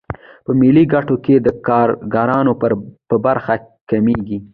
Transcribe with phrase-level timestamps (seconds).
[0.45, 2.51] په ملي ګټو کې د کارګرانو
[3.25, 3.55] برخه
[3.89, 4.37] کمېږي